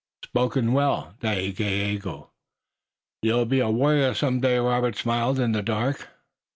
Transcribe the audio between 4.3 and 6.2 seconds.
day." Robert smiled in the dark.